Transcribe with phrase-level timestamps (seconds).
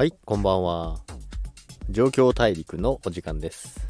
[0.00, 0.96] はい、こんばんは。
[1.90, 3.86] 状況大陸のお時間です。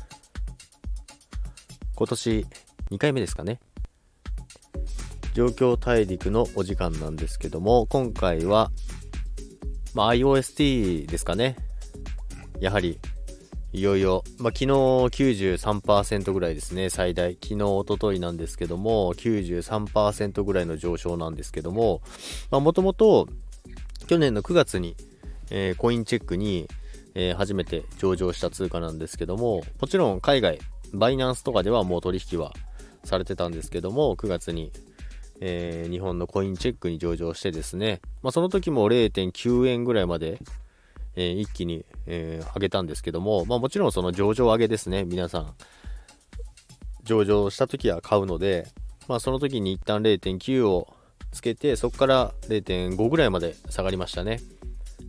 [1.95, 2.47] 今年
[2.91, 3.61] 2回目ですかね。
[5.35, 8.73] 状況大陸のお時間なんですけども、今回は、
[9.95, 11.55] まあ、iOST ですかね。
[12.59, 12.99] やはり、
[13.73, 17.35] いよいよ、まあ、昨日93%ぐらいですね、最大。
[17.35, 22.03] 昨日、一昨日なんですけども、93%ぐらいの上昇なんですけども、
[22.51, 23.29] まあ、もともと、
[24.09, 24.97] 去年の9月に、
[25.51, 26.69] えーコインチェックに、
[27.15, 30.59] えー初めて上場した通貨なんですけども、もちろん海外、
[30.93, 32.53] バイナンスとかではもう取引は
[33.05, 34.73] されてたんですけども、9月に、
[35.41, 40.39] えー日本のコインチェックに上場してですね、まあ、その時も0.9円ぐらいまで、
[41.17, 45.55] えー一気に、えー上げたんですけども、まあ、もちろんその上場上げですね、皆さん。
[47.03, 48.69] 上場した時は買うので、
[49.09, 50.95] まあ、その時に一旦0.9を
[51.33, 54.41] つけて、そこから0.5ぐらいまで下がりましたね。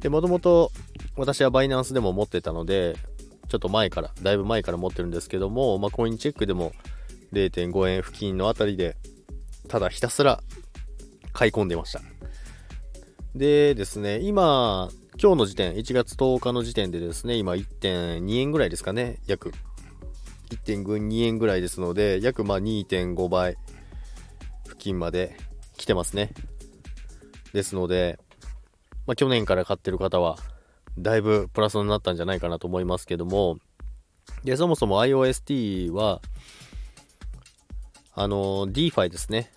[0.01, 0.71] で、もともと
[1.15, 2.95] 私はバイナンスでも持ってたので、
[3.47, 6.71] ちょっと前から、だいぶ前から持ってるんですけども、まあ、コインチェックでも
[7.33, 8.97] 0.5円付近のあたりで、
[9.67, 10.41] ただひたすら
[11.33, 12.01] 買い込んでました。
[13.35, 14.89] でですね、今、
[15.21, 19.51] 今日の時点、1月10日の時点でですね、今1.2円ぐらいですかね、約。
[20.49, 23.55] 1.52円ぐらいですので、約まあ2.5倍
[24.65, 25.37] 付近まで
[25.77, 26.31] 来てますね。
[27.53, 28.19] ですので、
[29.07, 30.37] まあ、去年から買ってる方は、
[30.97, 33.57] だいぶプラスになったんじゃないかなと思いますけども、
[34.43, 36.21] で、そもそも iOST は、
[38.13, 39.51] あの、DeFi ですね。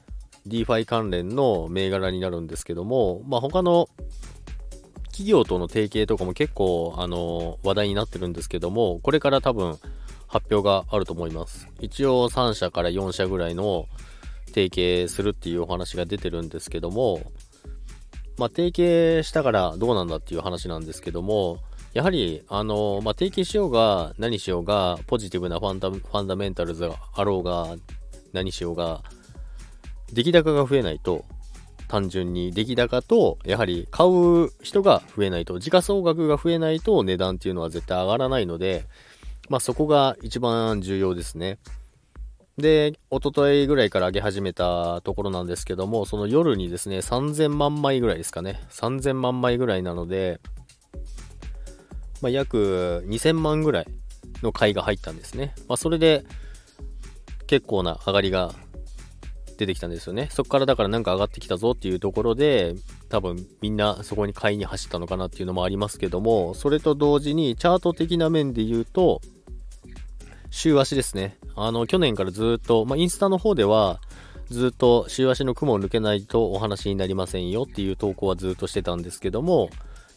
[0.47, 3.89] DeFi 関連の銘柄になるんですけども、まあ、他の
[5.06, 9.78] 企業との提携とかも結構、あの、話題になってるんですけども、これから多分
[10.27, 11.69] 発表があると思います。
[11.81, 13.87] 一応3社から4社ぐらいの
[14.47, 17.20] 提携するっていうお話が出てるんですけども、
[18.37, 21.59] まあ、提携したからどうなんだっていう話なんですけども、
[21.93, 27.77] やはり、あの、まあ、提携しようが何しようが、ポジティブなファンダファンダメンタルズがあろうが
[28.33, 29.03] 何しようが、
[30.12, 31.25] 出来高が増えないと、
[31.87, 38.87] 単純に出来高と、やはり買う人が増えないと、時価総額が増えないと値段っていうのは絶対上がらないので、
[39.49, 41.59] まあそこが一番重要ですね。
[42.56, 48.60] で、一昨日ぐらいから上げ始めたところなんですけども、その夜にですね、3000万枚ぐらいですかね。
[48.70, 50.41] 3000万枚ぐらいなので、
[52.22, 53.87] まあ、約2000万ぐらい
[54.43, 55.54] の買いが入ったんですね。
[55.69, 56.25] まあ、それで
[57.47, 58.54] 結構な上がりが
[59.56, 60.28] 出てきたんですよね。
[60.31, 62.75] そこからだからなんか上がってきたぞっていうところで、
[63.09, 69.20] 多分みんなそこに買いに走ったのかなっていうのもありますけども、それと同時にチャート的な面で言うと、
[70.54, 71.37] 週足ですね。
[71.56, 74.00] あの、去年からずっと、まあ、インスタの方では、
[74.50, 79.69] ずっと週足の雲を抜けないとお話になりませんよっていう投稿はずっとしてたんですけども、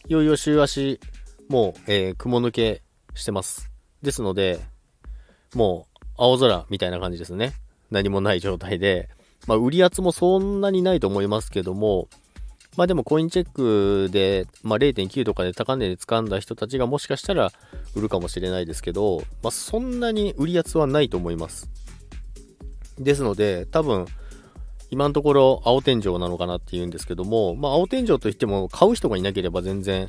[0.06, 1.00] いよいよ週足、
[1.48, 2.82] もう、えー雲抜け
[3.14, 3.72] してます。
[4.00, 4.60] ですので、
[5.56, 7.54] もう、青空みたいな感じですね。
[7.90, 9.08] 何もない状態で、
[9.48, 12.08] まあ、売り圧もそんなにないと思いますけども、
[12.78, 17.50] まあでもコインチェックで、まあ、0.9とかで高値で掴んだ人たちがもしかしたら
[17.96, 21.68] 売るかもしれないですけど、まあ、そんなに売り圧はないと思います。
[22.96, 24.06] ですので、多分、
[24.92, 30.08] 今のところ青天井なのかなっていうんですけども、まあ、青天井といっても買う人がいなければ全然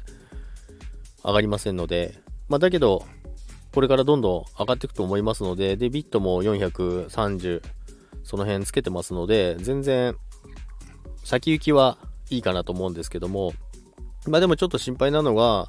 [1.25, 2.19] 上がりませんので、
[2.49, 3.03] まあ、だけど、
[3.73, 7.63] これからどんどん上がっていくと思いますので、で、ビットも430、
[8.23, 10.15] その辺つけてますので、全然、
[11.23, 11.97] 先行きは
[12.29, 13.53] いいかなと思うんですけども、
[14.27, 15.67] まあでもちょっと心配なのが、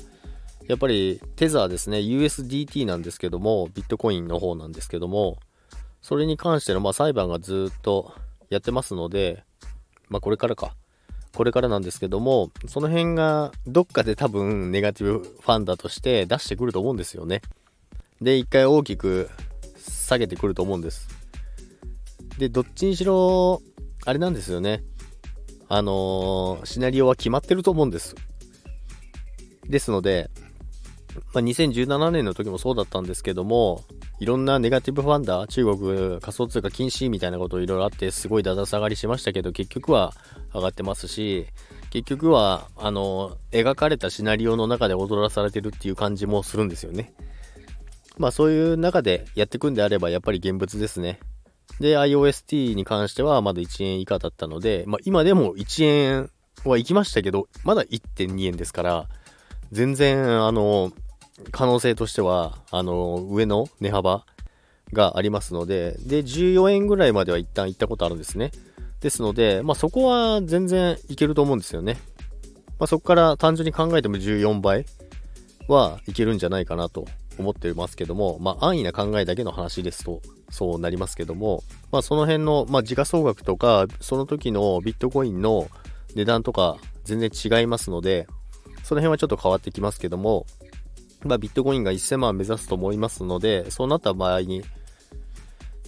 [0.69, 5.39] やっぱりテザーですね、USDT なんですけども、ビットコインの方なんですけども、
[6.03, 8.13] それに関してのま裁判がずっと
[8.49, 9.45] やってますので、
[10.09, 10.75] まあこれからか。
[11.35, 17.41] これからなんですけども、その辺がどっかで多分ネガティブファンダとして出してくると思うんですよね。
[18.21, 19.31] で、一回大きく
[19.79, 21.09] 下げてくると思うんです。
[22.39, 23.63] で、どっちにしろ、
[24.05, 24.83] あれなんですよね。
[25.73, 28.17] あのーシナリオは決まってると思うんです。
[29.69, 30.29] ですので、
[31.33, 33.85] まあ、2017年の時もそうだったんですけども、
[34.19, 40.13] いろんなネガティブファンダー、中国仮想通貨禁止みたいなこといろいろあって、すごいだだ下がりしましたけど、結局は
[40.53, 41.47] 上がってますし、
[41.91, 47.15] 結局は、あの、描かれたシナリオの中で踊らされてるっていう感じもするんですよね。
[48.19, 51.21] まあそういう中でやっていくんであれば、やっぱり現物ですね。
[51.79, 56.31] で、iOST に関してはまだ1円以下だったので、まあ今でも1円
[56.65, 59.09] は行きましたけど、まだ1.2円ですから、
[59.73, 60.93] 全然、あの、
[61.53, 64.27] 可能性としては、あの、上の値幅
[64.93, 68.51] がありますので、で、14円ぐらいまでは一旦行ったことあるんですね。
[69.01, 71.99] ですので、まあそこは全然いけると思うんですよね。
[72.79, 74.87] まあそこから単純に考えても14倍
[75.69, 77.07] はいけるんじゃないかなと
[77.41, 80.21] 思ってますけども、まあ、安易な考えだけの話ですと、
[80.51, 85.69] そうなりますけども、まあ、その辺の、まあ、時価総額とか、その時のビットコインの
[86.15, 88.29] 値段とか、全然違いますので、
[88.85, 90.47] その辺はちょっと変わってきますけども、
[91.25, 94.63] まあ、ビットコインが1000万目指すと思いますので、そうなった場合に、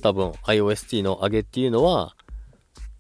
[0.03, 2.17] 多分 IOST の上げっていうのは、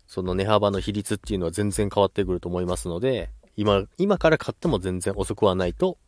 [0.06, 5.98] その値幅の比率っていうのは全然変わってくると思いますので、今、今から買っても全然遅くはないと、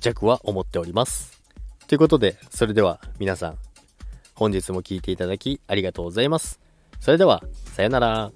[0.00, 1.41] 弱は思っております。
[1.92, 3.58] ということで、それでは皆さん、
[4.34, 6.58] 本日も聴いていただきありがとうございます。
[7.00, 7.42] それでは、
[7.74, 8.32] さよなら。